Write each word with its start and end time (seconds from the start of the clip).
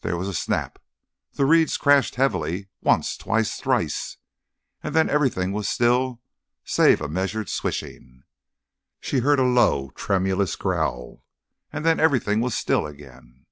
There 0.00 0.16
was 0.16 0.26
a 0.28 0.32
snap. 0.32 0.78
The 1.34 1.44
reeds 1.44 1.76
crashed 1.76 2.14
heavily, 2.14 2.68
once, 2.80 3.14
twice, 3.14 3.60
thrice, 3.60 4.16
and 4.82 4.94
then 4.94 5.10
everything 5.10 5.52
was 5.52 5.68
still 5.68 6.22
save 6.64 7.02
a 7.02 7.08
measured 7.08 7.50
swishing. 7.50 8.22
She 9.00 9.18
heard 9.18 9.38
a 9.38 9.42
low 9.44 9.90
tremulous 9.90 10.56
growl, 10.56 11.22
and 11.74 11.84
then 11.84 12.00
everything 12.00 12.40
was 12.40 12.54
still 12.56 12.86
again. 12.86 13.44